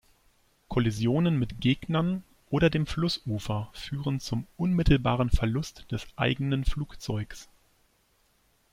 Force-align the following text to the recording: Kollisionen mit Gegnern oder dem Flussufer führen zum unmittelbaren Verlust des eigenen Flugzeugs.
Kollisionen 0.67 1.37
mit 1.37 1.61
Gegnern 1.61 2.23
oder 2.49 2.71
dem 2.71 2.87
Flussufer 2.87 3.69
führen 3.73 4.19
zum 4.19 4.47
unmittelbaren 4.57 5.29
Verlust 5.29 5.85
des 5.91 6.07
eigenen 6.15 6.65
Flugzeugs. 6.65 7.49